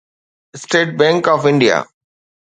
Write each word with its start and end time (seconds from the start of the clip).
state 0.55 0.87
Bank 0.99 1.23
of 1.33 1.41
India 1.49 1.77